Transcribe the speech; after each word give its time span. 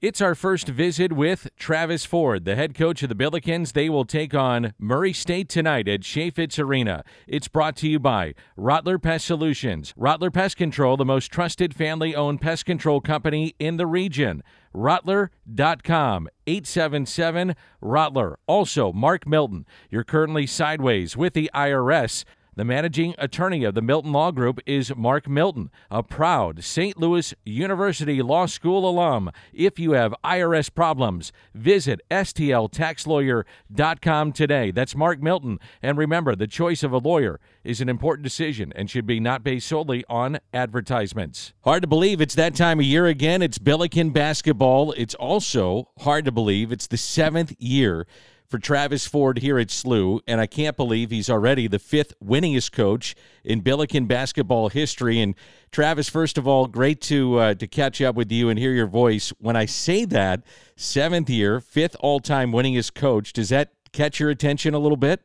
It's 0.00 0.22
our 0.22 0.34
first 0.34 0.66
visit 0.66 1.12
with 1.12 1.50
Travis 1.58 2.06
Ford, 2.06 2.46
the 2.46 2.56
head 2.56 2.74
coach 2.74 3.02
of 3.02 3.10
the 3.10 3.14
Billikens. 3.14 3.74
They 3.74 3.90
will 3.90 4.06
take 4.06 4.34
on 4.34 4.72
Murray 4.78 5.12
State 5.12 5.50
tonight 5.50 5.88
at 5.88 6.00
Chaifetz 6.00 6.58
Arena. 6.58 7.04
It's 7.26 7.48
brought 7.48 7.76
to 7.76 7.86
you 7.86 7.98
by 7.98 8.32
Rottler 8.56 8.96
Pest 8.96 9.26
Solutions. 9.26 9.92
Rottler 9.98 10.32
Pest 10.32 10.56
Control, 10.56 10.96
the 10.96 11.04
most 11.04 11.30
trusted 11.30 11.74
family 11.74 12.16
owned 12.16 12.40
pest 12.40 12.64
control 12.64 13.02
company 13.02 13.54
in 13.58 13.76
the 13.76 13.86
region. 13.86 14.42
Rottler.com, 14.74 16.28
877 16.46 17.54
Rottler. 17.82 18.36
Also, 18.46 18.94
Mark 18.94 19.26
Milton. 19.26 19.66
You're 19.90 20.04
currently 20.04 20.46
sideways 20.46 21.14
with 21.14 21.34
the 21.34 21.50
IRS. 21.54 22.24
The 22.60 22.66
managing 22.66 23.14
attorney 23.16 23.64
of 23.64 23.74
the 23.74 23.80
Milton 23.80 24.12
Law 24.12 24.30
Group 24.32 24.60
is 24.66 24.94
Mark 24.94 25.26
Milton, 25.26 25.70
a 25.90 26.02
proud 26.02 26.62
St. 26.62 26.98
Louis 26.98 27.32
University 27.42 28.20
Law 28.20 28.44
School 28.44 28.86
alum. 28.86 29.30
If 29.54 29.78
you 29.78 29.92
have 29.92 30.14
IRS 30.22 30.74
problems, 30.74 31.32
visit 31.54 32.02
stltaxlawyer.com 32.10 34.32
today. 34.32 34.70
That's 34.72 34.94
Mark 34.94 35.22
Milton. 35.22 35.58
And 35.80 35.96
remember, 35.96 36.36
the 36.36 36.46
choice 36.46 36.82
of 36.82 36.92
a 36.92 36.98
lawyer 36.98 37.40
is 37.64 37.80
an 37.80 37.88
important 37.88 38.24
decision 38.24 38.74
and 38.76 38.90
should 38.90 39.06
be 39.06 39.20
not 39.20 39.42
based 39.42 39.66
solely 39.66 40.04
on 40.10 40.38
advertisements. 40.52 41.54
Hard 41.64 41.80
to 41.80 41.88
believe 41.88 42.20
it's 42.20 42.34
that 42.34 42.54
time 42.54 42.78
of 42.78 42.84
year 42.84 43.06
again. 43.06 43.40
It's 43.40 43.56
Billiken 43.56 44.10
basketball. 44.10 44.92
It's 44.98 45.14
also 45.14 45.88
hard 46.00 46.26
to 46.26 46.30
believe 46.30 46.72
it's 46.72 46.88
the 46.88 46.98
seventh 46.98 47.54
year 47.58 48.06
for 48.50 48.58
Travis 48.58 49.06
Ford 49.06 49.38
here 49.38 49.60
at 49.60 49.68
SLU, 49.68 50.20
and 50.26 50.40
I 50.40 50.46
can't 50.46 50.76
believe 50.76 51.10
he's 51.10 51.30
already 51.30 51.68
the 51.68 51.78
fifth 51.78 52.12
winningest 52.22 52.72
coach 52.72 53.14
in 53.44 53.60
Billiken 53.60 54.06
basketball 54.06 54.68
history. 54.68 55.20
And 55.20 55.36
Travis, 55.70 56.08
first 56.08 56.36
of 56.36 56.48
all, 56.48 56.66
great 56.66 57.00
to 57.02 57.38
uh, 57.38 57.54
to 57.54 57.66
catch 57.68 58.02
up 58.02 58.16
with 58.16 58.32
you 58.32 58.48
and 58.48 58.58
hear 58.58 58.72
your 58.72 58.88
voice. 58.88 59.32
When 59.38 59.54
I 59.54 59.66
say 59.66 60.04
that 60.06 60.42
seventh 60.74 61.30
year, 61.30 61.60
fifth 61.60 61.94
all 62.00 62.18
time 62.18 62.50
winningest 62.50 62.94
coach, 62.94 63.32
does 63.32 63.50
that 63.50 63.72
catch 63.92 64.18
your 64.18 64.30
attention 64.30 64.74
a 64.74 64.80
little 64.80 64.96
bit? 64.96 65.22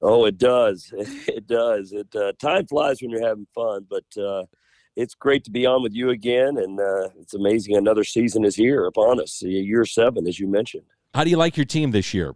Oh, 0.00 0.24
it 0.24 0.38
does. 0.38 0.92
It 1.28 1.46
does. 1.46 1.92
It 1.92 2.08
uh, 2.16 2.32
time 2.40 2.66
flies 2.66 3.02
when 3.02 3.10
you're 3.10 3.26
having 3.26 3.46
fun, 3.54 3.86
but 3.88 4.04
uh, 4.20 4.44
it's 4.96 5.14
great 5.14 5.44
to 5.44 5.50
be 5.50 5.66
on 5.66 5.82
with 5.82 5.92
you 5.92 6.10
again, 6.10 6.56
and 6.56 6.80
uh, 6.80 7.08
it's 7.18 7.34
amazing. 7.34 7.76
Another 7.76 8.04
season 8.04 8.44
is 8.44 8.56
here 8.56 8.86
upon 8.86 9.20
us. 9.20 9.42
Year 9.42 9.84
seven, 9.84 10.26
as 10.26 10.40
you 10.40 10.48
mentioned. 10.48 10.84
How 11.14 11.24
do 11.24 11.30
you 11.30 11.36
like 11.36 11.56
your 11.56 11.66
team 11.66 11.90
this 11.90 12.14
year? 12.14 12.34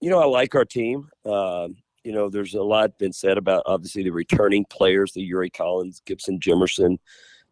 You 0.00 0.10
know, 0.10 0.18
I 0.18 0.24
like 0.24 0.54
our 0.54 0.64
team. 0.64 1.08
Um, 1.26 1.76
you 2.02 2.12
know, 2.12 2.30
there's 2.30 2.54
a 2.54 2.62
lot 2.62 2.96
been 2.98 3.12
said 3.12 3.36
about 3.36 3.62
obviously 3.66 4.02
the 4.02 4.10
returning 4.10 4.64
players, 4.70 5.12
the 5.12 5.22
Yuri 5.22 5.50
Collins, 5.50 6.00
Gibson 6.06 6.38
Jimerson, 6.38 6.98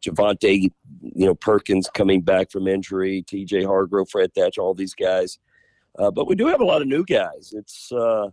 Javonte, 0.00 0.72
you 1.02 1.26
know, 1.26 1.34
Perkins 1.34 1.90
coming 1.92 2.22
back 2.22 2.50
from 2.50 2.66
injury, 2.66 3.24
TJ 3.26 3.66
Hargrove, 3.66 4.08
Fred 4.08 4.32
Thatch, 4.34 4.56
all 4.56 4.72
these 4.72 4.94
guys. 4.94 5.38
Uh, 5.98 6.10
but 6.10 6.26
we 6.26 6.34
do 6.34 6.46
have 6.46 6.60
a 6.60 6.64
lot 6.64 6.80
of 6.80 6.88
new 6.88 7.04
guys. 7.04 7.52
It's, 7.54 7.92
uh, 7.92 8.30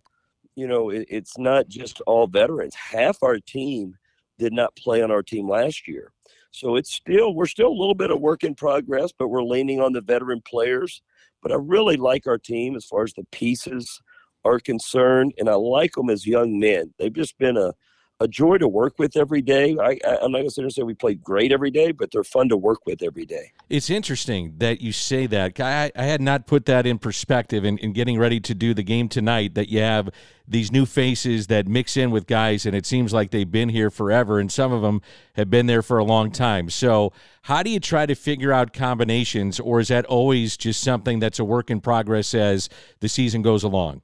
you 0.56 0.68
know, 0.68 0.92
it, 0.92 1.06
it's 1.10 1.38
not 1.38 1.68
just 1.68 2.00
all 2.02 2.28
veterans. 2.28 2.76
Half 2.76 3.24
our 3.24 3.40
team 3.40 3.98
did 4.38 4.54
not 4.54 4.76
play 4.76 5.02
on 5.02 5.12
our 5.12 5.24
team 5.24 5.50
last 5.50 5.88
year. 5.88 6.14
So 6.52 6.78
it's 6.78 6.94
still, 6.94 7.34
we're 7.36 7.48
still 7.48 7.68
a 7.68 7.80
little 7.80 7.96
bit 7.96 8.12
of 8.12 8.22
work 8.22 8.44
in 8.44 8.56
progress, 8.56 9.12
but 9.18 9.28
we're 9.28 9.44
leaning 9.44 9.82
on 9.82 9.92
the 9.92 10.02
veteran 10.02 10.42
players. 10.42 11.02
But 11.46 11.52
I 11.52 11.58
really 11.62 11.96
like 11.96 12.26
our 12.26 12.40
team 12.40 12.76
as 12.76 12.86
far 12.86 13.04
as 13.04 13.14
the 13.14 13.24
pieces 13.32 14.02
are 14.44 14.60
concerned, 14.60 15.36
and 15.38 15.48
I 15.48 15.54
like 15.54 15.92
them 15.92 16.10
as 16.10 16.26
young 16.26 16.58
men. 16.58 16.92
They've 16.98 17.14
just 17.14 17.38
been 17.38 17.56
a, 17.56 17.76
a 18.22 18.28
joy 18.28 18.58
to 18.58 18.68
work 18.68 18.98
with 18.98 19.18
every 19.18 19.42
day. 19.42 19.76
I, 19.78 20.00
I, 20.08 20.24
am 20.24 20.32
not 20.32 20.40
going 20.40 20.50
to 20.50 20.72
say 20.72 20.84
we 20.84 20.94
play 20.94 21.16
great 21.16 21.52
every 21.52 21.72
day, 21.72 21.92
but 21.92 22.12
they're 22.12 22.24
fun 22.24 22.48
to 22.50 22.58
work 22.58 22.86
with 22.86 23.04
every 23.04 23.26
day. 23.26 23.52
It's 23.70 23.90
interesting 23.90 24.54
that 24.60 24.80
you 24.80 24.94
say 24.94 25.28
that. 25.28 25.60
I, 25.60 25.92
I 25.96 26.04
had 26.04 26.22
not 26.22 26.48
put 26.48 26.66
that 26.66 26.86
in 26.86 26.98
perspective 26.98 27.66
in, 27.66 27.78
in 27.80 27.92
getting 27.92 28.18
ready 28.18 28.40
to 28.40 28.56
do 28.56 28.74
the 28.74 28.84
game 28.84 29.10
tonight, 29.10 29.56
that 29.56 29.70
you 29.70 29.80
have 29.80 30.10
these 30.48 30.72
new 30.72 30.86
faces 30.86 31.48
that 31.48 31.68
mix 31.68 31.98
in 31.98 32.12
with 32.12 32.26
guys, 32.26 32.66
and 32.66 32.76
it 32.76 32.86
seems 32.86 33.12
like 33.12 33.32
they've 33.32 33.52
been 33.52 33.70
here 33.70 33.90
forever, 33.90 34.40
and 34.40 34.52
some 34.52 34.72
of 34.72 34.82
them 34.82 35.02
have 35.34 35.50
been 35.50 35.66
there 35.66 35.82
for 35.82 35.98
a 35.98 36.04
long 36.04 36.32
time. 36.32 36.70
So, 36.70 37.12
how 37.44 37.64
do 37.64 37.70
you 37.70 37.80
try 37.80 38.06
to 38.06 38.16
figure 38.16 38.54
out 38.54 38.72
combinations, 38.72 39.60
or 39.60 39.80
is 39.80 39.90
that 39.90 40.06
always 40.06 40.56
just 40.56 40.82
something 40.82 41.20
that's 41.20 41.40
a 41.40 41.44
work 41.44 41.70
in 41.70 41.82
progress 41.82 42.34
as 42.34 42.70
the 43.00 43.10
season 43.10 43.42
goes 43.42 43.64
along? 43.64 44.02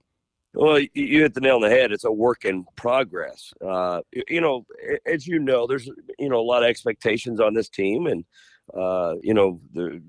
Well, 0.54 0.80
you 0.94 1.22
hit 1.22 1.34
the 1.34 1.42
nail 1.42 1.56
on 1.56 1.62
the 1.62 1.70
head. 1.70 1.92
It's 1.92 2.04
a 2.04 2.12
work 2.12 2.44
in 2.44 2.66
progress. 2.76 3.54
Uh, 3.66 4.02
you 4.28 4.42
know, 4.42 4.66
as 5.06 5.26
you 5.26 5.40
know, 5.40 5.66
there's 5.66 5.90
you 6.20 6.30
know 6.30 6.40
a 6.40 6.44
lot 6.44 6.64
of 6.64 6.70
expectations 6.70 7.40
on 7.40 7.54
this 7.54 7.70
team, 7.70 8.08
and 8.08 8.26
uh, 8.74 9.16
you 9.22 9.34
know, 9.34 9.62
the, 9.74 10.02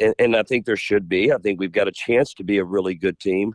and, 0.00 0.14
and 0.18 0.36
I 0.36 0.42
think 0.42 0.66
there 0.66 0.76
should 0.76 1.08
be. 1.08 1.32
I 1.32 1.38
think 1.38 1.60
we've 1.60 1.70
got 1.70 1.86
a 1.86 1.92
chance 1.92 2.34
to 2.34 2.44
be 2.44 2.58
a 2.58 2.64
really 2.64 2.94
good 2.94 3.18
team 3.20 3.54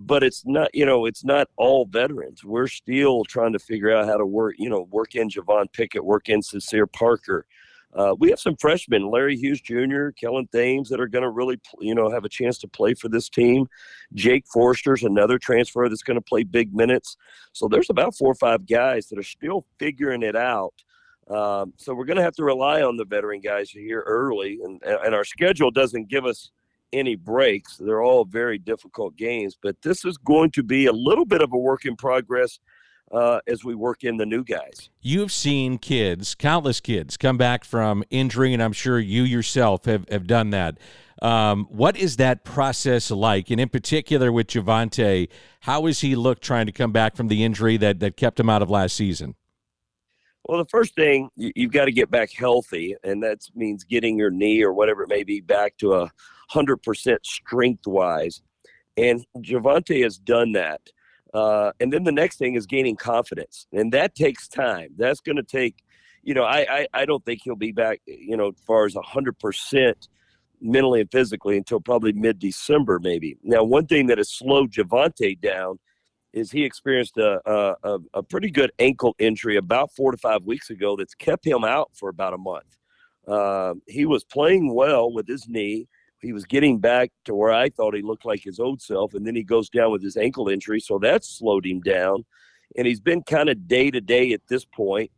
but 0.00 0.22
it's 0.22 0.46
not 0.46 0.74
you 0.74 0.86
know 0.86 1.04
it's 1.04 1.24
not 1.24 1.48
all 1.56 1.84
veterans 1.84 2.42
we're 2.42 2.66
still 2.66 3.22
trying 3.24 3.52
to 3.52 3.58
figure 3.58 3.94
out 3.94 4.06
how 4.06 4.16
to 4.16 4.24
work 4.24 4.54
you 4.58 4.68
know 4.68 4.88
work 4.90 5.14
in 5.14 5.28
javon 5.28 5.70
pickett 5.72 6.04
work 6.04 6.28
in 6.28 6.40
sincere 6.42 6.86
parker 6.86 7.44
uh, 7.94 8.14
we 8.18 8.30
have 8.30 8.38
some 8.38 8.56
freshmen 8.56 9.10
larry 9.10 9.36
hughes 9.36 9.60
jr 9.60 10.10
kellen 10.10 10.46
thames 10.52 10.88
that 10.88 11.00
are 11.00 11.08
going 11.08 11.22
to 11.22 11.30
really 11.30 11.60
you 11.80 11.94
know 11.94 12.10
have 12.10 12.24
a 12.24 12.28
chance 12.28 12.58
to 12.58 12.68
play 12.68 12.94
for 12.94 13.08
this 13.08 13.28
team. 13.28 13.66
Jake 14.14 14.44
forster's 14.52 15.02
another 15.02 15.38
transfer 15.38 15.88
that's 15.88 16.02
going 16.02 16.16
to 16.16 16.20
play 16.20 16.44
big 16.44 16.74
minutes. 16.74 17.16
So 17.52 17.68
there's 17.68 17.90
about 17.90 18.16
four 18.16 18.32
or 18.32 18.36
five 18.36 18.66
guys 18.66 19.08
that 19.08 19.18
are 19.18 19.24
still 19.24 19.66
figuring 19.78 20.22
it 20.22 20.36
out. 20.36 20.74
Um, 21.28 21.72
so 21.76 21.94
we're 21.94 22.06
going 22.06 22.16
to 22.16 22.24
have 22.24 22.34
to 22.36 22.44
rely 22.44 22.82
on 22.82 22.96
the 22.96 23.04
veteran 23.04 23.40
guys 23.40 23.70
here 23.70 24.02
early 24.04 24.58
and, 24.64 24.82
and 24.82 25.14
our 25.14 25.24
schedule 25.24 25.70
doesn't 25.70 26.08
give 26.08 26.26
us 26.26 26.50
any 26.92 27.14
breaks. 27.14 27.76
They're 27.76 28.02
all 28.02 28.24
very 28.24 28.58
difficult 28.58 29.16
games, 29.16 29.56
but 29.60 29.80
this 29.82 30.04
is 30.04 30.16
going 30.18 30.50
to 30.52 30.64
be 30.64 30.86
a 30.86 30.92
little 30.92 31.24
bit 31.24 31.40
of 31.40 31.52
a 31.52 31.56
work 31.56 31.84
in 31.84 31.94
progress 31.94 32.58
uh, 33.10 33.40
as 33.46 33.64
we 33.64 33.74
work 33.74 34.04
in 34.04 34.16
the 34.16 34.26
new 34.26 34.44
guys. 34.44 34.90
You've 35.00 35.32
seen 35.32 35.78
kids, 35.78 36.34
countless 36.34 36.80
kids, 36.80 37.16
come 37.16 37.36
back 37.36 37.64
from 37.64 38.04
injury, 38.10 38.52
and 38.54 38.62
I'm 38.62 38.72
sure 38.72 38.98
you 38.98 39.22
yourself 39.22 39.84
have, 39.86 40.08
have 40.08 40.26
done 40.26 40.50
that. 40.50 40.78
Um, 41.22 41.66
what 41.70 41.96
is 41.96 42.16
that 42.16 42.44
process 42.44 43.10
like? 43.10 43.50
And 43.50 43.60
in 43.60 43.68
particular 43.68 44.32
with 44.32 44.46
Javonte, 44.46 45.28
how 45.60 45.86
has 45.86 46.00
he 46.00 46.16
looked 46.16 46.42
trying 46.42 46.66
to 46.66 46.72
come 46.72 46.92
back 46.92 47.14
from 47.16 47.28
the 47.28 47.44
injury 47.44 47.76
that, 47.76 48.00
that 48.00 48.16
kept 48.16 48.40
him 48.40 48.48
out 48.48 48.62
of 48.62 48.70
last 48.70 48.96
season? 48.96 49.34
Well, 50.46 50.58
the 50.58 50.68
first 50.70 50.94
thing 50.94 51.28
you've 51.36 51.72
got 51.72 51.84
to 51.84 51.92
get 51.92 52.10
back 52.10 52.32
healthy, 52.32 52.96
and 53.04 53.22
that 53.22 53.46
means 53.54 53.84
getting 53.84 54.16
your 54.18 54.30
knee 54.30 54.62
or 54.62 54.72
whatever 54.72 55.02
it 55.02 55.08
may 55.08 55.22
be 55.22 55.40
back 55.40 55.76
to 55.78 55.94
a 55.94 56.10
100% 56.52 57.16
strength 57.24 57.86
wise. 57.86 58.40
And 58.96 59.24
Javonte 59.38 60.02
has 60.02 60.18
done 60.18 60.52
that. 60.52 60.80
Uh, 61.32 61.72
and 61.80 61.92
then 61.92 62.04
the 62.04 62.12
next 62.12 62.38
thing 62.38 62.54
is 62.54 62.66
gaining 62.66 62.96
confidence. 62.96 63.66
And 63.72 63.92
that 63.92 64.14
takes 64.14 64.48
time. 64.48 64.90
That's 64.96 65.20
going 65.20 65.36
to 65.36 65.42
take, 65.42 65.76
you 66.22 66.34
know, 66.34 66.42
I, 66.42 66.66
I, 66.68 66.86
I, 66.92 67.04
don't 67.04 67.24
think 67.24 67.42
he'll 67.44 67.54
be 67.54 67.72
back, 67.72 68.00
you 68.06 68.36
know, 68.36 68.48
as 68.48 68.60
far 68.66 68.84
as 68.84 68.94
100% 68.94 69.94
mentally 70.60 71.00
and 71.00 71.10
physically 71.10 71.56
until 71.56 71.80
probably 71.80 72.12
mid 72.12 72.38
December, 72.38 72.98
maybe. 72.98 73.36
Now, 73.42 73.62
one 73.62 73.86
thing 73.86 74.08
that 74.08 74.18
has 74.18 74.30
slowed 74.30 74.72
Javonte 74.72 75.40
down 75.40 75.78
is 76.32 76.50
he 76.50 76.64
experienced 76.64 77.16
a, 77.16 77.40
a, 77.46 77.98
a, 78.14 78.22
pretty 78.22 78.50
good 78.50 78.70
ankle 78.78 79.14
injury 79.18 79.56
about 79.56 79.90
four 79.96 80.12
to 80.12 80.18
five 80.18 80.44
weeks 80.44 80.70
ago 80.70 80.96
that's 80.96 81.14
kept 81.14 81.44
him 81.44 81.64
out 81.64 81.90
for 81.94 82.08
about 82.08 82.34
a 82.34 82.38
month. 82.38 82.76
Uh, 83.26 83.74
he 83.86 84.06
was 84.06 84.24
playing 84.24 84.72
well 84.74 85.12
with 85.12 85.26
his 85.26 85.48
knee 85.48 85.88
he 86.22 86.32
was 86.32 86.44
getting 86.44 86.78
back 86.78 87.10
to 87.24 87.34
where 87.34 87.52
I 87.52 87.70
thought 87.70 87.94
he 87.94 88.02
looked 88.02 88.24
like 88.24 88.42
his 88.42 88.60
old 88.60 88.80
self, 88.80 89.14
and 89.14 89.26
then 89.26 89.34
he 89.34 89.42
goes 89.42 89.68
down 89.68 89.92
with 89.92 90.02
his 90.02 90.16
ankle 90.16 90.48
injury, 90.48 90.80
so 90.80 90.98
that 90.98 91.24
slowed 91.24 91.66
him 91.66 91.80
down. 91.80 92.24
And 92.76 92.86
he's 92.86 93.00
been 93.00 93.22
kind 93.22 93.48
of 93.48 93.66
day 93.66 93.90
to 93.90 94.00
day 94.00 94.32
at 94.32 94.46
this 94.48 94.64
point. 94.64 95.10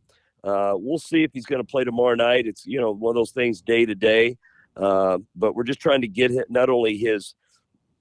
Uh, 0.43 0.73
we'll 0.75 0.97
see 0.97 1.23
if 1.23 1.31
he's 1.33 1.45
going 1.45 1.61
to 1.61 1.67
play 1.67 1.83
tomorrow 1.83 2.15
night. 2.15 2.47
It's 2.47 2.65
you 2.65 2.79
know 2.79 2.91
one 2.91 3.11
of 3.11 3.15
those 3.15 3.31
things 3.31 3.61
day 3.61 3.85
to 3.85 3.95
day, 3.95 4.37
but 4.75 5.55
we're 5.55 5.63
just 5.63 5.79
trying 5.79 6.01
to 6.01 6.07
get 6.07 6.31
him, 6.31 6.43
not 6.49 6.69
only 6.69 6.97
his 6.97 7.35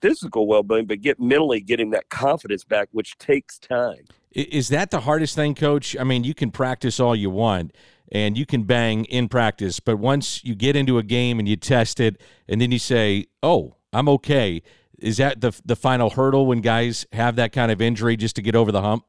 physical 0.00 0.48
well-being, 0.48 0.86
but 0.86 1.00
get 1.00 1.20
mentally 1.20 1.60
getting 1.60 1.90
that 1.90 2.08
confidence 2.08 2.64
back, 2.64 2.88
which 2.90 3.16
takes 3.18 3.58
time. 3.58 4.04
Is 4.32 4.68
that 4.70 4.90
the 4.90 5.00
hardest 5.00 5.36
thing, 5.36 5.54
Coach? 5.54 5.96
I 5.96 6.04
mean, 6.04 6.24
you 6.24 6.34
can 6.34 6.50
practice 6.50 6.98
all 6.98 7.14
you 7.14 7.30
want, 7.30 7.72
and 8.12 8.36
you 8.36 8.44
can 8.44 8.62
bang 8.62 9.04
in 9.06 9.28
practice. 9.28 9.80
But 9.80 9.96
once 9.96 10.44
you 10.44 10.54
get 10.54 10.76
into 10.76 10.98
a 10.98 11.02
game 11.02 11.38
and 11.38 11.48
you 11.48 11.56
test 11.56 11.98
it, 11.98 12.20
and 12.46 12.60
then 12.60 12.70
you 12.70 12.78
say, 12.78 13.26
"Oh, 13.42 13.76
I'm 13.92 14.08
okay," 14.10 14.62
is 14.98 15.16
that 15.16 15.40
the 15.40 15.58
the 15.64 15.74
final 15.74 16.10
hurdle 16.10 16.46
when 16.46 16.60
guys 16.60 17.06
have 17.12 17.34
that 17.36 17.52
kind 17.52 17.72
of 17.72 17.80
injury 17.80 18.16
just 18.16 18.36
to 18.36 18.42
get 18.42 18.54
over 18.54 18.70
the 18.70 18.82
hump? 18.82 19.04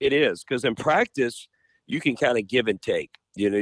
It 0.00 0.12
is 0.12 0.44
because 0.44 0.64
in 0.64 0.74
practice 0.74 1.48
you 1.86 2.00
can 2.00 2.16
kind 2.16 2.36
of 2.36 2.46
give 2.46 2.66
and 2.66 2.82
take. 2.82 3.16
You 3.34 3.50
know, 3.50 3.58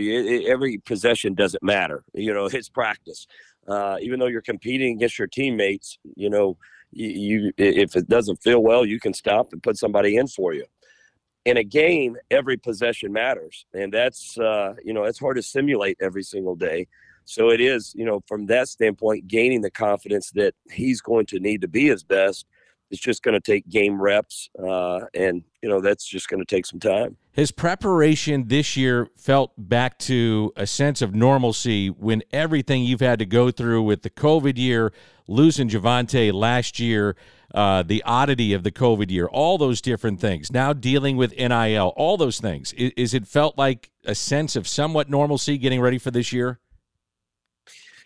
every 0.51 0.79
possession 0.79 1.35
doesn't 1.35 1.63
matter. 1.63 2.03
You 2.15 2.33
know, 2.33 2.47
it's 2.53 2.69
practice. 2.69 3.27
Uh, 3.69 3.99
even 4.01 4.19
though 4.19 4.27
you're 4.27 4.43
competing 4.43 4.97
against 4.97 5.19
your 5.19 5.29
teammates, 5.29 5.99
you 6.17 6.31
know, 6.31 6.57
you, 6.93 7.09
you 7.09 7.53
if 7.59 7.95
it 7.95 8.09
doesn't 8.09 8.43
feel 8.43 8.63
well, 8.63 8.87
you 8.87 8.99
can 8.99 9.13
stop 9.13 9.53
and 9.53 9.63
put 9.63 9.77
somebody 9.77 10.17
in 10.17 10.29
for 10.29 10.55
you 10.55 10.65
in 11.47 11.57
a 11.57 11.65
game, 11.65 12.17
every 12.31 12.57
possession 12.57 13.13
matters, 13.13 13.67
and 13.73 13.93
that's 13.93 14.37
uh, 14.37 14.75
you 14.85 14.93
know 14.93 15.05
it's 15.05 15.19
hard 15.19 15.37
to 15.37 15.43
simulate 15.43 15.97
every 16.01 16.25
single 16.25 16.57
day. 16.57 16.89
So 17.25 17.51
it 17.51 17.61
is, 17.61 17.93
you 17.97 18.05
know, 18.05 18.23
from 18.29 18.47
that 18.47 18.69
standpoint, 18.69 19.27
gaining 19.27 19.61
the 19.61 19.71
confidence 19.71 20.31
that 20.33 20.55
he's 20.71 21.01
going 21.01 21.27
to 21.27 21.41
need 21.41 21.61
to 21.63 21.69
be 21.69 21.87
his 21.87 22.05
best. 22.05 22.47
It's 22.91 23.01
just 23.01 23.23
going 23.23 23.35
to 23.35 23.41
take 23.41 23.69
game 23.69 24.01
reps, 24.01 24.49
uh, 24.59 25.01
and 25.13 25.43
you 25.61 25.69
know 25.69 25.81
that's 25.81 26.07
just 26.07 26.29
going 26.29 26.41
to 26.41 26.47
take 26.47 26.67
some 26.67 26.79
time. 26.79 27.17
His 27.33 27.51
preparation 27.51 28.47
this 28.49 28.77
year 28.77 29.09
felt 29.17 29.53
back 29.57 29.99
to 30.01 30.53
a 30.57 30.67
sense 30.67 31.03
of 31.03 31.15
normalcy 31.15 31.89
when 31.89 32.23
everything 32.33 32.85
you've 32.85 33.01
had 33.01 33.19
to 33.19 33.27
go 33.27 33.51
through 33.51 33.83
with 33.83 34.03
the 34.03 34.11
COVID 34.11 34.57
year, 34.57 34.93
losing 35.27 35.69
Javonte 35.69 36.33
last 36.33 36.79
year, 36.79 37.17
uh, 37.55 37.83
the 37.83 38.03
oddity 38.05 38.53
of 38.53 38.63
the 38.63 38.71
COVID 38.71 39.11
year, 39.11 39.27
all 39.27 39.59
those 39.59 39.81
different 39.81 40.21
things. 40.21 40.53
Now 40.53 40.73
dealing 40.73 41.17
with 41.17 41.37
NIL, 41.37 41.93
all 41.97 42.17
those 42.17 42.41
things. 42.41 42.73
Is, 42.75 42.93
is 42.97 43.15
it 43.15 43.27
felt 43.27 43.59
like 43.59 43.91
a 44.05 44.15
sense 44.15 44.57
of 44.57 44.69
somewhat 44.69 45.11
normalcy 45.11 45.59
getting 45.59 45.81
ready 45.81 45.99
for 45.99 46.11
this 46.11 46.33
year? 46.33 46.61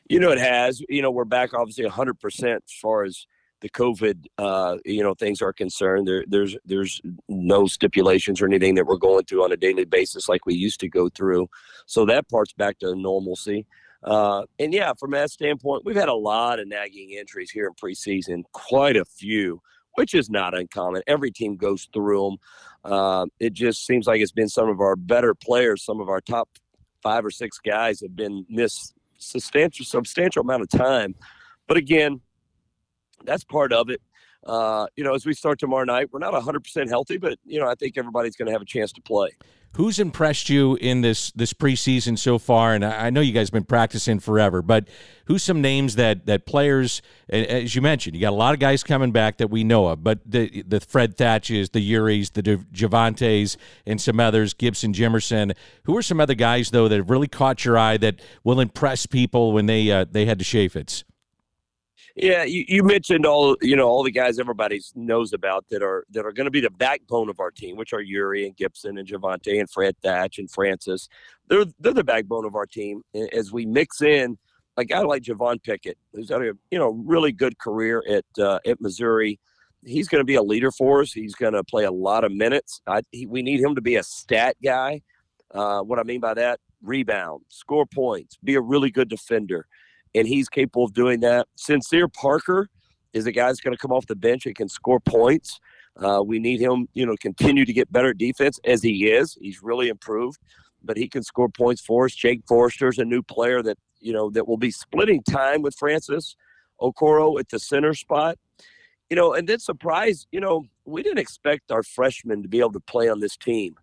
You 0.08 0.18
know, 0.18 0.30
it 0.30 0.38
has. 0.38 0.82
You 0.88 1.02
know, 1.02 1.10
we're 1.10 1.24
back 1.24 1.54
obviously 1.54 1.84
100% 1.84 2.56
as 2.56 2.60
far 2.82 3.04
as 3.04 3.26
the 3.60 3.68
COVID, 3.68 4.26
uh, 4.38 4.78
you 4.84 5.02
know, 5.02 5.14
things 5.14 5.42
are 5.42 5.52
concerned. 5.52 6.08
There, 6.08 6.24
there's 6.26 6.56
there's 6.64 7.00
no 7.28 7.66
stipulations 7.66 8.40
or 8.40 8.46
anything 8.46 8.74
that 8.76 8.86
we're 8.86 8.96
going 8.96 9.24
through 9.24 9.44
on 9.44 9.52
a 9.52 9.56
daily 9.56 9.84
basis 9.84 10.28
like 10.28 10.46
we 10.46 10.54
used 10.54 10.80
to 10.80 10.88
go 10.88 11.08
through. 11.08 11.48
So 11.86 12.06
that 12.06 12.28
part's 12.28 12.52
back 12.52 12.78
to 12.80 12.94
normalcy. 12.94 13.66
Uh, 14.02 14.44
and 14.58 14.72
yeah, 14.72 14.92
from 14.98 15.10
that 15.10 15.30
standpoint, 15.30 15.84
we've 15.84 15.96
had 15.96 16.08
a 16.08 16.14
lot 16.14 16.58
of 16.58 16.66
nagging 16.68 17.10
injuries 17.10 17.50
here 17.50 17.66
in 17.66 17.74
preseason, 17.74 18.44
quite 18.52 18.96
a 18.96 19.04
few, 19.04 19.60
which 19.96 20.14
is 20.14 20.30
not 20.30 20.56
uncommon. 20.56 21.02
Every 21.06 21.30
team 21.30 21.56
goes 21.56 21.86
through 21.92 22.30
them. 22.30 22.38
Uh, 22.92 23.26
it 23.38 23.52
just 23.52 23.84
seems 23.84 24.06
like 24.06 24.22
it's 24.22 24.32
been 24.32 24.48
some 24.48 24.70
of 24.70 24.80
our 24.80 24.96
better 24.96 25.34
players, 25.34 25.84
some 25.84 26.00
of 26.00 26.08
our 26.08 26.22
top 26.22 26.48
five 27.02 27.24
or 27.24 27.30
six 27.30 27.58
guys 27.58 28.00
have 28.00 28.16
been 28.16 28.46
missed 28.48 28.94
substantial 29.18 29.84
substantial 29.84 30.40
amount 30.40 30.62
of 30.62 30.70
time. 30.70 31.14
But 31.68 31.76
again, 31.76 32.22
that's 33.24 33.44
part 33.44 33.72
of 33.72 33.90
it. 33.90 34.00
Uh, 34.44 34.86
you 34.96 35.04
know, 35.04 35.14
as 35.14 35.26
we 35.26 35.34
start 35.34 35.58
tomorrow 35.58 35.84
night, 35.84 36.08
we're 36.12 36.18
not 36.18 36.32
100% 36.32 36.88
healthy, 36.88 37.18
but 37.18 37.38
you 37.44 37.60
know, 37.60 37.68
I 37.68 37.74
think 37.74 37.98
everybody's 37.98 38.36
going 38.36 38.46
to 38.46 38.52
have 38.52 38.62
a 38.62 38.66
chance 38.66 38.92
to 38.92 39.02
play. 39.02 39.30
Who's 39.74 40.00
impressed 40.00 40.48
you 40.48 40.74
in 40.80 41.02
this 41.02 41.30
this 41.30 41.52
preseason 41.52 42.18
so 42.18 42.38
far? 42.38 42.74
And 42.74 42.84
I 42.84 43.08
know 43.10 43.20
you 43.20 43.32
guys 43.32 43.48
have 43.48 43.52
been 43.52 43.62
practicing 43.62 44.18
forever, 44.18 44.62
but 44.62 44.88
who's 45.26 45.44
some 45.44 45.60
names 45.60 45.94
that 45.94 46.26
that 46.26 46.44
players, 46.44 47.02
as 47.28 47.76
you 47.76 47.80
mentioned, 47.80 48.16
you 48.16 48.20
got 48.20 48.32
a 48.32 48.36
lot 48.36 48.52
of 48.52 48.58
guys 48.58 48.82
coming 48.82 49.12
back 49.12 49.36
that 49.36 49.48
we 49.48 49.62
know 49.62 49.86
of, 49.86 50.02
but 50.02 50.18
the 50.26 50.64
the 50.66 50.80
Fred 50.80 51.16
Thatches, 51.16 51.70
the 51.70 51.88
Yuris, 51.88 52.32
the 52.32 52.42
Javontes, 52.42 53.56
and 53.86 54.00
some 54.00 54.18
others, 54.18 54.54
Gibson, 54.54 54.92
Jimerson. 54.92 55.54
Who 55.84 55.96
are 55.96 56.02
some 56.02 56.18
other 56.18 56.34
guys 56.34 56.70
though 56.72 56.88
that 56.88 56.96
have 56.96 57.10
really 57.10 57.28
caught 57.28 57.64
your 57.64 57.78
eye 57.78 57.96
that 57.98 58.20
will 58.42 58.58
impress 58.58 59.06
people 59.06 59.52
when 59.52 59.66
they 59.66 59.88
uh, 59.92 60.04
they 60.10 60.26
head 60.26 60.40
to 60.40 60.44
Chaifetz? 60.44 61.04
Yeah, 62.22 62.44
you, 62.44 62.66
you, 62.68 62.82
mentioned 62.82 63.24
all 63.24 63.56
you 63.62 63.76
know 63.76 63.88
all 63.88 64.02
the 64.02 64.10
guys 64.10 64.38
everybody 64.38 64.82
knows 64.94 65.32
about 65.32 65.64
that 65.70 65.82
are 65.82 66.04
that 66.10 66.26
are 66.26 66.32
going 66.32 66.44
to 66.44 66.50
be 66.50 66.60
the 66.60 66.68
backbone 66.68 67.30
of 67.30 67.40
our 67.40 67.50
team, 67.50 67.76
which 67.76 67.94
are 67.94 68.02
Yuri 68.02 68.44
and 68.44 68.54
Gibson 68.54 68.98
and 68.98 69.08
Javonte 69.08 69.58
and 69.58 69.70
Fred 69.70 69.96
Thatch 70.02 70.38
and 70.38 70.50
Francis. 70.50 71.08
They're 71.48 71.64
they're 71.78 71.94
the 71.94 72.04
backbone 72.04 72.44
of 72.44 72.54
our 72.54 72.66
team. 72.66 73.02
As 73.32 73.52
we 73.52 73.64
mix 73.64 74.02
in 74.02 74.36
a 74.76 74.84
guy 74.84 75.00
like 75.00 75.22
Javon 75.22 75.62
Pickett, 75.62 75.96
who's 76.12 76.28
had 76.28 76.42
a 76.42 76.52
you 76.70 76.78
know 76.78 76.90
really 76.90 77.32
good 77.32 77.58
career 77.58 78.04
at 78.06 78.24
uh, 78.38 78.58
at 78.66 78.82
Missouri. 78.82 79.40
He's 79.86 80.08
going 80.08 80.20
to 80.20 80.26
be 80.26 80.34
a 80.34 80.42
leader 80.42 80.70
for 80.70 81.00
us. 81.00 81.12
He's 81.14 81.34
going 81.34 81.54
to 81.54 81.64
play 81.64 81.84
a 81.84 81.90
lot 81.90 82.24
of 82.24 82.32
minutes. 82.32 82.82
I, 82.86 83.00
he, 83.12 83.24
we 83.24 83.40
need 83.40 83.60
him 83.60 83.74
to 83.76 83.80
be 83.80 83.96
a 83.96 84.02
stat 84.02 84.56
guy. 84.62 85.00
Uh, 85.54 85.80
what 85.80 85.98
I 85.98 86.02
mean 86.02 86.20
by 86.20 86.34
that: 86.34 86.60
rebound, 86.82 87.44
score 87.48 87.86
points, 87.86 88.36
be 88.44 88.56
a 88.56 88.60
really 88.60 88.90
good 88.90 89.08
defender 89.08 89.66
and 90.14 90.26
he's 90.26 90.48
capable 90.48 90.84
of 90.84 90.92
doing 90.92 91.20
that. 91.20 91.48
Sincere 91.56 92.08
Parker 92.08 92.68
is 93.12 93.26
a 93.26 93.32
guy 93.32 93.46
that's 93.46 93.60
going 93.60 93.74
to 93.74 93.80
come 93.80 93.92
off 93.92 94.06
the 94.06 94.16
bench 94.16 94.46
and 94.46 94.54
can 94.54 94.68
score 94.68 95.00
points. 95.00 95.58
Uh, 95.96 96.22
we 96.24 96.38
need 96.38 96.60
him, 96.60 96.88
you 96.94 97.04
know, 97.04 97.16
continue 97.20 97.64
to 97.64 97.72
get 97.72 97.92
better 97.92 98.14
defense 98.14 98.58
as 98.64 98.82
he 98.82 99.10
is. 99.10 99.36
He's 99.40 99.62
really 99.62 99.88
improved, 99.88 100.38
but 100.82 100.96
he 100.96 101.08
can 101.08 101.22
score 101.22 101.48
points 101.48 101.80
for 101.80 102.06
us. 102.06 102.14
Jake 102.14 102.42
Forster's 102.46 102.98
a 102.98 103.04
new 103.04 103.22
player 103.22 103.62
that 103.62 103.78
you 104.00 104.12
know 104.12 104.30
that 104.30 104.48
will 104.48 104.56
be 104.56 104.70
splitting 104.70 105.22
time 105.22 105.62
with 105.62 105.74
Francis 105.76 106.36
Okoro 106.80 107.38
at 107.38 107.48
the 107.50 107.58
center 107.58 107.92
spot. 107.94 108.38
You 109.10 109.16
know, 109.16 109.34
and 109.34 109.48
then 109.48 109.58
surprise, 109.58 110.26
you 110.30 110.38
know, 110.38 110.64
we 110.84 111.02
didn't 111.02 111.18
expect 111.18 111.72
our 111.72 111.82
freshmen 111.82 112.42
to 112.42 112.48
be 112.48 112.60
able 112.60 112.72
to 112.72 112.80
play 112.80 113.08
on 113.08 113.18
this 113.18 113.36
team. 113.36 113.74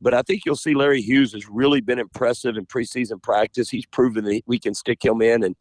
But 0.00 0.14
I 0.14 0.22
think 0.22 0.42
you'll 0.44 0.56
see 0.56 0.74
Larry 0.74 1.00
Hughes 1.00 1.32
has 1.32 1.48
really 1.48 1.80
been 1.80 1.98
impressive 1.98 2.56
in 2.56 2.66
preseason 2.66 3.22
practice. 3.22 3.70
He's 3.70 3.86
proven 3.86 4.24
that 4.24 4.42
we 4.46 4.58
can 4.58 4.74
stick 4.74 5.04
him 5.04 5.22
in, 5.22 5.42
and 5.42 5.56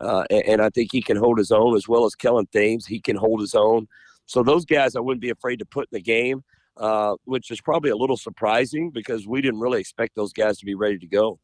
uh, 0.00 0.24
and 0.30 0.62
I 0.62 0.70
think 0.70 0.90
he 0.92 1.02
can 1.02 1.16
hold 1.16 1.38
his 1.38 1.50
own 1.50 1.76
as 1.76 1.88
well 1.88 2.04
as 2.04 2.14
Kellen 2.14 2.46
Thames. 2.52 2.86
He 2.86 3.00
can 3.00 3.16
hold 3.16 3.40
his 3.40 3.54
own. 3.54 3.88
So 4.26 4.42
those 4.42 4.64
guys, 4.64 4.94
I 4.94 5.00
wouldn't 5.00 5.22
be 5.22 5.30
afraid 5.30 5.58
to 5.58 5.64
put 5.64 5.88
in 5.90 5.96
the 5.96 6.02
game, 6.02 6.44
uh, 6.76 7.16
which 7.24 7.50
is 7.50 7.60
probably 7.60 7.90
a 7.90 7.96
little 7.96 8.16
surprising 8.16 8.90
because 8.90 9.26
we 9.26 9.40
didn't 9.40 9.60
really 9.60 9.80
expect 9.80 10.14
those 10.14 10.32
guys 10.32 10.58
to 10.58 10.66
be 10.66 10.74
ready 10.74 10.98
to 10.98 11.06
go. 11.06 11.38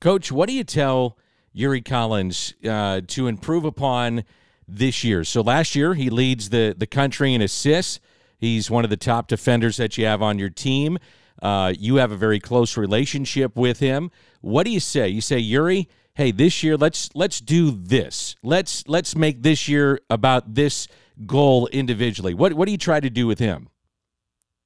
Coach, 0.00 0.30
what 0.30 0.48
do 0.48 0.54
you 0.54 0.64
tell 0.64 1.18
Yuri 1.52 1.82
Collins 1.82 2.54
uh, 2.66 3.00
to 3.08 3.26
improve 3.26 3.64
upon 3.64 4.22
this 4.68 5.02
year? 5.02 5.24
So 5.24 5.40
last 5.40 5.74
year 5.74 5.94
he 5.94 6.08
leads 6.08 6.50
the 6.50 6.74
the 6.78 6.86
country 6.86 7.34
in 7.34 7.42
assists. 7.42 7.98
He's 8.38 8.70
one 8.70 8.84
of 8.84 8.90
the 8.90 8.96
top 8.96 9.26
defenders 9.26 9.76
that 9.78 9.98
you 9.98 10.06
have 10.06 10.22
on 10.22 10.38
your 10.38 10.50
team. 10.50 10.98
Uh, 11.42 11.72
you 11.78 11.96
have 11.96 12.12
a 12.12 12.16
very 12.16 12.40
close 12.40 12.76
relationship 12.76 13.56
with 13.56 13.78
him. 13.78 14.10
What 14.40 14.64
do 14.64 14.70
you 14.70 14.80
say? 14.80 15.08
You 15.08 15.20
say, 15.20 15.38
Yuri, 15.38 15.88
hey, 16.14 16.32
this 16.32 16.62
year 16.62 16.76
let's 16.76 17.10
let's 17.14 17.40
do 17.40 17.70
this. 17.70 18.36
Let's 18.42 18.86
let's 18.88 19.16
make 19.16 19.42
this 19.42 19.68
year 19.68 20.00
about 20.10 20.54
this 20.54 20.88
goal 21.26 21.66
individually. 21.68 22.34
What 22.34 22.54
what 22.54 22.66
do 22.66 22.72
you 22.72 22.78
try 22.78 23.00
to 23.00 23.10
do 23.10 23.26
with 23.26 23.38
him? 23.38 23.68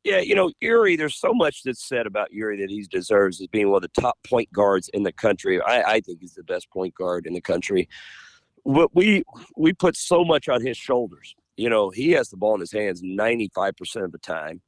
Yeah, 0.05 0.19
you 0.19 0.35
know, 0.35 0.51
Yuri, 0.61 0.97
there's 0.97 1.15
so 1.15 1.33
much 1.33 1.63
that's 1.63 1.87
said 1.87 2.07
about 2.07 2.33
Yuri 2.33 2.61
that 2.61 2.71
he 2.71 2.83
deserves 2.83 3.41
as 3.41 3.47
being 3.47 3.71
one 3.71 3.85
of 3.85 3.91
the 3.95 4.01
top 4.01 4.19
point 4.27 4.53
guards 4.53 4.89
in 4.89 5.05
the 5.05 5.13
country. 5.13 5.61
I, 5.61 5.83
I 5.83 6.01
think 6.01 6.21
he's 6.21 6.35
the 6.35 6.43
best 6.43 6.69
point 6.71 6.95
guard 6.95 7.25
in 7.25 7.35
the 7.35 7.41
country. 7.41 7.89
But 8.65 8.95
we 8.95 9.23
we 9.57 9.73
put 9.73 9.97
so 9.97 10.25
much 10.25 10.49
on 10.49 10.65
his 10.65 10.77
shoulders. 10.77 11.37
You 11.57 11.69
know, 11.69 11.91
he 11.91 12.13
has 12.13 12.31
the 12.31 12.37
ball 12.37 12.55
in 12.55 12.61
his 12.61 12.73
hands 12.73 13.03
95% 13.03 14.05
of 14.05 14.13
the 14.13 14.19
time. 14.19 14.61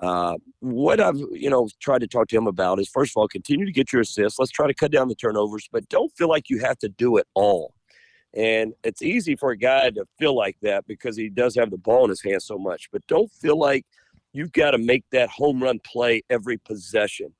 Uh, 0.00 0.36
what 0.60 1.00
I've 1.00 1.18
you 1.32 1.50
know 1.50 1.68
tried 1.80 2.00
to 2.00 2.06
talk 2.06 2.28
to 2.28 2.36
him 2.36 2.46
about 2.46 2.78
is 2.78 2.88
first 2.88 3.12
of 3.12 3.20
all, 3.20 3.28
continue 3.28 3.66
to 3.66 3.72
get 3.72 3.92
your 3.92 4.02
assists. 4.02 4.38
Let's 4.38 4.52
try 4.52 4.66
to 4.66 4.74
cut 4.74 4.92
down 4.92 5.08
the 5.08 5.14
turnovers, 5.14 5.68
but 5.72 5.88
don't 5.88 6.12
feel 6.16 6.28
like 6.28 6.48
you 6.48 6.60
have 6.60 6.78
to 6.78 6.88
do 6.88 7.16
it 7.16 7.26
all. 7.34 7.74
And 8.34 8.74
it's 8.84 9.02
easy 9.02 9.36
for 9.36 9.50
a 9.50 9.56
guy 9.56 9.90
to 9.90 10.04
feel 10.18 10.36
like 10.36 10.56
that 10.62 10.86
because 10.86 11.16
he 11.16 11.28
does 11.28 11.54
have 11.56 11.70
the 11.70 11.78
ball 11.78 12.04
in 12.04 12.10
his 12.10 12.22
hand 12.22 12.42
so 12.42 12.58
much. 12.58 12.88
But 12.92 13.06
don't 13.06 13.32
feel 13.32 13.58
like 13.58 13.86
you've 14.32 14.52
got 14.52 14.72
to 14.72 14.78
make 14.78 15.04
that 15.12 15.30
home 15.30 15.62
run 15.62 15.80
play 15.84 16.22
every 16.30 16.58
possession 16.58 17.32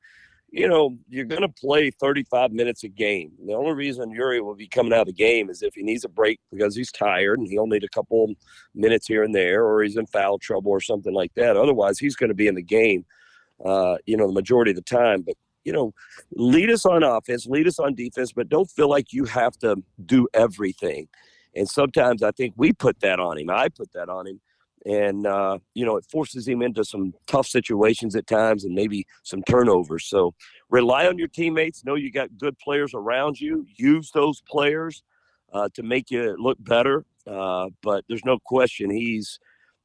you 0.50 0.66
know, 0.66 0.96
you're 1.08 1.26
going 1.26 1.42
to 1.42 1.48
play 1.48 1.90
35 1.90 2.52
minutes 2.52 2.82
a 2.82 2.88
game. 2.88 3.32
The 3.44 3.52
only 3.52 3.74
reason 3.74 4.10
Yuri 4.10 4.40
will 4.40 4.54
be 4.54 4.66
coming 4.66 4.92
out 4.92 5.02
of 5.02 5.06
the 5.06 5.12
game 5.12 5.50
is 5.50 5.62
if 5.62 5.74
he 5.74 5.82
needs 5.82 6.04
a 6.04 6.08
break 6.08 6.40
because 6.50 6.74
he's 6.74 6.90
tired 6.90 7.38
and 7.38 7.46
he'll 7.48 7.66
need 7.66 7.84
a 7.84 7.88
couple 7.88 8.32
minutes 8.74 9.06
here 9.06 9.22
and 9.22 9.34
there, 9.34 9.64
or 9.64 9.82
he's 9.82 9.96
in 9.96 10.06
foul 10.06 10.38
trouble 10.38 10.70
or 10.70 10.80
something 10.80 11.12
like 11.12 11.34
that. 11.34 11.56
Otherwise, 11.56 11.98
he's 11.98 12.16
going 12.16 12.28
to 12.28 12.34
be 12.34 12.46
in 12.46 12.54
the 12.54 12.62
game, 12.62 13.04
uh, 13.64 13.96
you 14.06 14.16
know, 14.16 14.26
the 14.26 14.32
majority 14.32 14.70
of 14.70 14.76
the 14.76 14.82
time. 14.82 15.20
But, 15.20 15.34
you 15.64 15.72
know, 15.72 15.92
lead 16.32 16.70
us 16.70 16.86
on 16.86 17.02
offense, 17.02 17.46
lead 17.46 17.66
us 17.66 17.78
on 17.78 17.94
defense, 17.94 18.32
but 18.32 18.48
don't 18.48 18.70
feel 18.70 18.88
like 18.88 19.12
you 19.12 19.26
have 19.26 19.56
to 19.58 19.76
do 20.06 20.28
everything. 20.32 21.08
And 21.54 21.68
sometimes 21.68 22.22
I 22.22 22.30
think 22.30 22.54
we 22.56 22.72
put 22.72 23.00
that 23.00 23.20
on 23.20 23.38
him. 23.38 23.50
I 23.50 23.68
put 23.68 23.92
that 23.92 24.08
on 24.08 24.26
him 24.26 24.40
and 24.86 25.26
uh, 25.26 25.58
you 25.74 25.84
know 25.84 25.96
it 25.96 26.04
forces 26.10 26.46
him 26.46 26.62
into 26.62 26.84
some 26.84 27.12
tough 27.26 27.46
situations 27.46 28.16
at 28.16 28.26
times 28.26 28.64
and 28.64 28.74
maybe 28.74 29.06
some 29.22 29.42
turnovers. 29.42 30.06
So 30.06 30.34
rely 30.70 31.06
on 31.06 31.18
your 31.18 31.28
teammates 31.28 31.84
know 31.84 31.94
you 31.94 32.10
got 32.10 32.36
good 32.38 32.58
players 32.58 32.92
around 32.94 33.40
you 33.40 33.66
use 33.76 34.10
those 34.12 34.40
players 34.48 35.02
uh, 35.52 35.68
to 35.74 35.82
make 35.82 36.10
you 36.10 36.36
look 36.38 36.58
better 36.60 37.04
uh, 37.28 37.68
but 37.82 38.04
there's 38.08 38.24
no 38.24 38.38
question 38.44 38.90
he's 38.90 39.38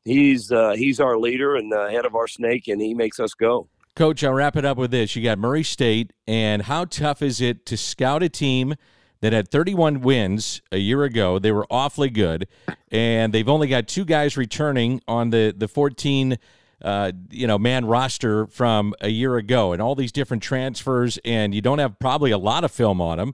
he's 0.06 0.52
uh, 0.52 0.72
he's 0.72 1.00
our 1.00 1.18
leader 1.18 1.56
and 1.56 1.72
the 1.72 1.90
head 1.92 2.06
of 2.06 2.16
our 2.16 2.28
snake 2.28 2.68
and 2.68 2.82
he 2.82 2.94
makes 2.94 3.20
us 3.20 3.34
go. 3.34 3.68
Coach 3.96 4.24
i'll 4.24 4.34
wrap 4.34 4.56
it 4.56 4.66
up 4.66 4.78
with 4.78 4.92
this. 4.92 5.16
You 5.16 5.24
got 5.24 5.38
murray 5.38 5.64
state 5.64 6.14
and 6.28 6.64
how 6.64 6.86
tough 6.86 7.22
is 7.22 7.42
it 7.42 7.66
to 7.68 7.78
scout 7.78 8.24
a 8.24 8.30
team 8.30 8.76
that 9.24 9.32
had 9.32 9.48
31 9.48 10.02
wins 10.02 10.62
a 10.70 10.78
year 10.78 11.06
ago. 11.06 11.40
They 11.40 11.54
were 11.54 11.66
awfully 11.72 12.10
good, 12.10 12.46
and 12.92 13.32
they've 13.34 13.48
only 13.48 13.70
got 13.70 13.88
two 13.88 14.04
guys 14.04 14.36
returning 14.36 15.02
on 15.08 15.30
the 15.30 15.56
the 15.58 15.70
14 15.70 16.38
uh, 16.82 17.14
you 17.30 17.48
know 17.48 17.58
man 17.58 17.86
roster 17.86 18.46
from 18.48 18.94
a 19.00 19.08
year 19.08 19.38
ago, 19.38 19.72
and 19.72 19.82
all 19.82 19.96
these 19.96 20.12
different 20.12 20.44
transfers, 20.44 21.20
and 21.24 21.56
you 21.56 21.62
don't 21.62 21.80
have 21.80 21.98
probably 22.00 22.32
a 22.32 22.38
lot 22.38 22.66
of 22.66 22.72
film 22.72 23.00
on 23.00 23.18
them. 23.18 23.34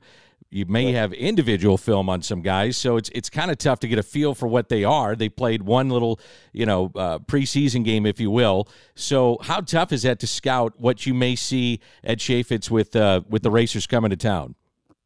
You 0.52 0.68
may 0.68 0.92
have 0.92 1.12
individual 1.12 1.76
film 1.76 2.08
on 2.08 2.22
some 2.22 2.44
guys, 2.44 2.78
so 2.78 2.96
it's 2.98 3.10
it's 3.16 3.32
kind 3.32 3.50
of 3.50 3.58
tough 3.58 3.80
to 3.80 3.88
get 3.88 3.98
a 3.98 4.04
feel 4.04 4.36
for 4.36 4.48
what 4.48 4.70
they 4.70 4.84
are. 4.84 5.16
They 5.16 5.30
played 5.30 5.64
one 5.64 5.90
little, 5.90 6.20
you 6.54 6.68
know, 6.68 6.92
uh, 6.96 7.18
preseason 7.18 7.84
game, 7.84 8.06
if 8.06 8.20
you 8.20 8.30
will. 8.30 8.68
So, 8.94 9.40
how 9.42 9.62
tough 9.62 9.92
is 9.92 10.04
that 10.04 10.20
to 10.20 10.28
scout 10.28 10.74
what 10.78 11.08
you 11.08 11.16
may 11.16 11.36
see 11.36 11.80
at 12.04 12.20
Chaifetz 12.20 12.70
with 12.70 12.96
uh, 12.96 13.22
with 13.28 13.42
the 13.42 13.50
racers 13.50 13.88
coming 13.88 14.12
to 14.12 14.18
town? 14.18 14.54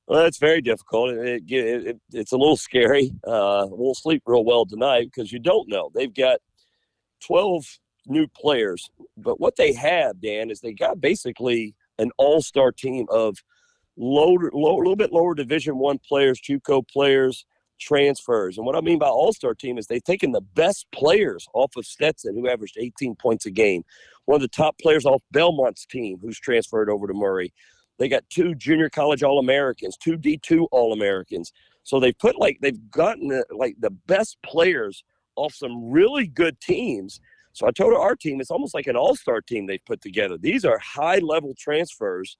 Well, 0.07 0.25
it's 0.25 0.37
very 0.37 0.61
difficult. 0.61 1.11
It, 1.11 1.43
it, 1.47 1.87
it, 1.87 2.01
it's 2.11 2.33
a 2.33 2.37
little 2.37 2.57
scary. 2.57 3.11
Uh, 3.25 3.67
we'll 3.69 3.95
sleep 3.95 4.23
real 4.25 4.43
well 4.43 4.65
tonight 4.65 5.05
because 5.05 5.31
you 5.31 5.39
don't 5.39 5.69
know. 5.69 5.91
They've 5.93 6.13
got 6.13 6.39
12 7.25 7.65
new 8.07 8.27
players, 8.27 8.89
but 9.17 9.39
what 9.39 9.55
they 9.55 9.71
have, 9.73 10.19
Dan, 10.21 10.51
is 10.51 10.59
they 10.59 10.73
got 10.73 10.99
basically 10.99 11.73
an 11.99 12.11
all-star 12.17 12.73
team 12.73 13.05
of 13.09 13.37
lower, 13.95 14.51
low, 14.53 14.75
a 14.75 14.79
little 14.79 14.95
bit 14.95 15.13
lower 15.13 15.35
Division 15.35 15.77
One 15.77 15.99
players, 15.99 16.41
JUCO 16.41 16.85
players, 16.89 17.45
transfers. 17.79 18.57
And 18.57 18.65
what 18.65 18.75
I 18.75 18.81
mean 18.81 18.99
by 18.99 19.07
all-star 19.07 19.53
team 19.53 19.77
is 19.77 19.87
they've 19.87 20.03
taken 20.03 20.31
the 20.31 20.41
best 20.41 20.85
players 20.93 21.47
off 21.53 21.75
of 21.77 21.85
Stetson, 21.85 22.35
who 22.35 22.49
averaged 22.49 22.77
18 22.77 23.15
points 23.15 23.45
a 23.45 23.51
game. 23.51 23.83
One 24.25 24.35
of 24.35 24.41
the 24.41 24.47
top 24.47 24.77
players 24.79 25.05
off 25.05 25.21
Belmont's 25.31 25.85
team, 25.85 26.17
who's 26.21 26.39
transferred 26.39 26.89
over 26.89 27.07
to 27.07 27.13
Murray. 27.13 27.53
They 28.03 28.09
got 28.09 28.29
two 28.29 28.53
junior 28.53 28.89
college 28.89 29.23
All 29.23 29.39
Americans, 29.39 29.95
two 29.95 30.17
D2 30.17 30.67
All 30.71 30.91
Americans. 30.91 31.53
So 31.83 32.01
they've 32.01 32.17
put 32.19 32.37
like 32.37 32.57
they've 32.61 32.91
gotten 32.91 33.41
like 33.49 33.77
the 33.79 33.91
best 33.91 34.35
players 34.43 35.05
off 35.37 35.53
some 35.53 35.89
really 35.89 36.27
good 36.27 36.59
teams. 36.59 37.21
So 37.53 37.65
I 37.65 37.71
told 37.71 37.93
our 37.93 38.13
team 38.17 38.41
it's 38.41 38.51
almost 38.51 38.73
like 38.73 38.87
an 38.87 38.97
all-star 38.97 39.39
team 39.39 39.67
they've 39.67 39.85
put 39.85 40.01
together. 40.01 40.37
These 40.37 40.65
are 40.65 40.77
high-level 40.79 41.53
transfers. 41.57 42.35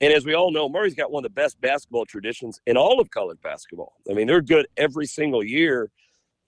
And 0.00 0.12
as 0.12 0.26
we 0.26 0.34
all 0.34 0.50
know, 0.50 0.68
Murray's 0.68 0.96
got 0.96 1.12
one 1.12 1.24
of 1.24 1.30
the 1.30 1.40
best 1.40 1.60
basketball 1.60 2.04
traditions 2.04 2.60
in 2.66 2.76
all 2.76 3.00
of 3.00 3.08
college 3.10 3.38
basketball. 3.40 3.92
I 4.10 4.14
mean, 4.14 4.26
they're 4.26 4.42
good 4.42 4.66
every 4.76 5.06
single 5.06 5.44
year. 5.44 5.92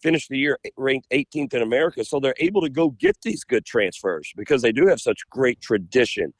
Finish 0.03 0.27
the 0.27 0.37
year 0.37 0.59
ranked 0.77 1.09
18th 1.11 1.55
in 1.55 1.62
America, 1.62 2.05
so 2.05 2.19
they're 2.19 2.35
able 2.38 2.61
to 2.62 2.71
go 2.71 2.91
get 2.91 3.17
these 3.23 3.45
good 3.45 3.65
transfers 3.65 4.33
because 4.37 4.62
they 4.62 4.73
do 4.73 4.88
have 4.88 5.00
such 5.00 5.21
great 5.31 5.61
tradition. 5.61 6.35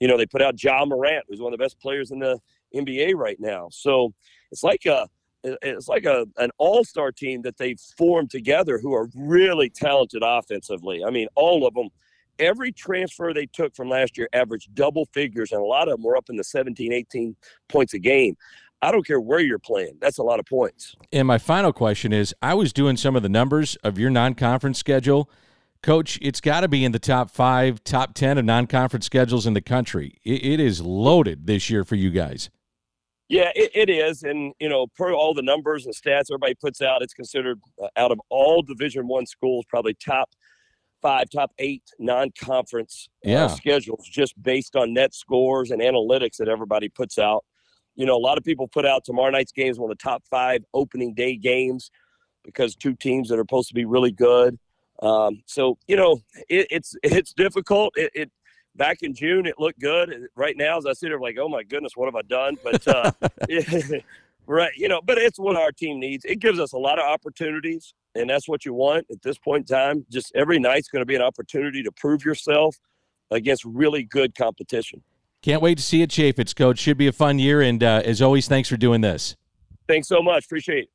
You 0.00 0.08
know, 0.08 0.16
they 0.16 0.26
put 0.26 0.42
out 0.42 0.62
Ja 0.62 0.84
Morant, 0.84 1.24
who's 1.28 1.40
one 1.40 1.52
of 1.52 1.58
the 1.58 1.62
best 1.62 1.78
players 1.80 2.10
in 2.10 2.18
the 2.18 2.38
NBA 2.74 3.14
right 3.14 3.38
now. 3.38 3.68
So 3.70 4.12
it's 4.50 4.62
like 4.62 4.86
a 4.86 5.08
it's 5.44 5.88
like 5.88 6.06
a 6.06 6.26
an 6.38 6.50
all-star 6.58 7.12
team 7.12 7.42
that 7.42 7.58
they've 7.58 7.80
formed 7.98 8.30
together 8.30 8.78
who 8.78 8.94
are 8.94 9.08
really 9.14 9.68
talented 9.68 10.22
offensively. 10.24 11.04
I 11.04 11.10
mean, 11.10 11.28
all 11.34 11.66
of 11.66 11.74
them. 11.74 11.88
Every 12.40 12.72
transfer 12.72 13.32
they 13.32 13.46
took 13.46 13.76
from 13.76 13.88
last 13.88 14.18
year 14.18 14.28
averaged 14.32 14.74
double 14.74 15.06
figures, 15.14 15.52
and 15.52 15.60
a 15.60 15.64
lot 15.64 15.86
of 15.86 15.98
them 15.98 16.02
were 16.02 16.16
up 16.16 16.28
in 16.28 16.34
the 16.34 16.42
17, 16.42 16.92
18 16.92 17.36
points 17.68 17.94
a 17.94 17.98
game. 18.00 18.36
I 18.82 18.90
don't 18.90 19.06
care 19.06 19.20
where 19.20 19.38
you're 19.38 19.58
playing. 19.58 19.98
That's 20.00 20.18
a 20.18 20.22
lot 20.22 20.40
of 20.40 20.46
points. 20.46 20.96
And 21.12 21.26
my 21.26 21.38
final 21.38 21.72
question 21.72 22.12
is 22.12 22.34
I 22.42 22.52
was 22.52 22.72
doing 22.72 22.96
some 22.96 23.16
of 23.16 23.22
the 23.22 23.28
numbers 23.28 23.76
of 23.76 23.98
your 23.98 24.10
non 24.10 24.34
conference 24.34 24.78
schedule. 24.78 25.30
Coach, 25.84 26.18
it's 26.22 26.40
got 26.40 26.62
to 26.62 26.68
be 26.68 26.82
in 26.82 26.92
the 26.92 26.98
top 26.98 27.30
five, 27.30 27.84
top 27.84 28.14
10 28.14 28.38
of 28.38 28.44
non 28.46 28.66
conference 28.66 29.04
schedules 29.04 29.46
in 29.46 29.52
the 29.52 29.60
country. 29.60 30.18
It, 30.24 30.42
it 30.42 30.58
is 30.58 30.80
loaded 30.80 31.46
this 31.46 31.68
year 31.68 31.84
for 31.84 31.94
you 31.94 32.10
guys. 32.10 32.48
Yeah, 33.28 33.50
it, 33.54 33.70
it 33.74 33.90
is, 33.90 34.22
and 34.22 34.54
you 34.58 34.70
know, 34.70 34.86
per 34.96 35.12
all 35.12 35.34
the 35.34 35.42
numbers 35.42 35.84
and 35.84 35.94
stats 35.94 36.30
everybody 36.30 36.54
puts 36.54 36.80
out, 36.80 37.02
it's 37.02 37.12
considered 37.12 37.60
uh, 37.82 37.88
out 37.96 38.12
of 38.12 38.18
all 38.30 38.62
Division 38.62 39.06
One 39.08 39.26
schools, 39.26 39.66
probably 39.68 39.92
top 39.92 40.30
five, 41.02 41.28
top 41.28 41.52
eight 41.58 41.82
non-conference 41.98 43.10
uh, 43.26 43.28
yeah. 43.28 43.46
schedules, 43.48 44.08
just 44.10 44.42
based 44.42 44.76
on 44.76 44.94
net 44.94 45.12
scores 45.12 45.70
and 45.70 45.82
analytics 45.82 46.36
that 46.38 46.48
everybody 46.48 46.88
puts 46.88 47.18
out. 47.18 47.44
You 47.94 48.06
know, 48.06 48.16
a 48.16 48.24
lot 48.24 48.38
of 48.38 48.44
people 48.44 48.68
put 48.68 48.86
out 48.86 49.04
tomorrow 49.04 49.30
night's 49.30 49.52
games 49.52 49.78
one 49.78 49.90
of 49.90 49.98
the 49.98 50.02
top 50.02 50.22
five 50.30 50.64
opening 50.72 51.12
day 51.12 51.36
games 51.36 51.90
because 52.42 52.74
two 52.74 52.94
teams 52.94 53.28
that 53.28 53.34
are 53.34 53.42
supposed 53.42 53.68
to 53.68 53.74
be 53.74 53.84
really 53.84 54.12
good. 54.12 54.58
Um, 55.02 55.42
so 55.46 55.78
you 55.86 55.96
know, 55.96 56.20
it, 56.48 56.66
it's 56.70 56.96
it's 57.02 57.32
difficult. 57.32 57.94
It, 57.96 58.10
it 58.14 58.30
back 58.76 59.02
in 59.02 59.14
June, 59.14 59.46
it 59.46 59.58
looked 59.58 59.80
good. 59.80 60.28
Right 60.36 60.56
now, 60.56 60.78
as 60.78 60.86
I 60.86 60.92
sit 60.92 61.08
here, 61.08 61.18
like, 61.18 61.36
oh 61.40 61.48
my 61.48 61.62
goodness, 61.62 61.92
what 61.96 62.06
have 62.06 62.16
I 62.16 62.22
done? 62.22 62.56
But 62.62 62.86
uh, 62.88 63.12
right, 64.46 64.72
you 64.76 64.88
know, 64.88 65.00
but 65.02 65.18
it's 65.18 65.38
what 65.38 65.56
our 65.56 65.72
team 65.72 66.00
needs. 66.00 66.24
It 66.24 66.40
gives 66.40 66.58
us 66.58 66.72
a 66.72 66.78
lot 66.78 66.98
of 66.98 67.04
opportunities, 67.04 67.94
and 68.14 68.28
that's 68.28 68.48
what 68.48 68.64
you 68.64 68.74
want 68.74 69.06
at 69.10 69.22
this 69.22 69.38
point 69.38 69.70
in 69.70 69.76
time. 69.76 70.06
Just 70.10 70.32
every 70.34 70.58
night's 70.58 70.88
going 70.88 71.02
to 71.02 71.06
be 71.06 71.14
an 71.14 71.22
opportunity 71.22 71.82
to 71.82 71.92
prove 71.92 72.24
yourself 72.24 72.76
against 73.30 73.64
really 73.64 74.04
good 74.04 74.34
competition. 74.34 75.02
Can't 75.42 75.60
wait 75.60 75.76
to 75.76 75.84
see 75.84 76.00
it, 76.00 76.08
Chaifetz, 76.08 76.56
coach. 76.56 76.78
Should 76.78 76.96
be 76.96 77.06
a 77.06 77.12
fun 77.12 77.38
year, 77.38 77.60
and 77.60 77.82
uh, 77.82 78.00
as 78.04 78.22
always, 78.22 78.48
thanks 78.48 78.68
for 78.68 78.76
doing 78.76 79.02
this. 79.02 79.36
Thanks 79.86 80.08
so 80.08 80.22
much. 80.22 80.46
Appreciate 80.46 80.84
it. 80.84 80.90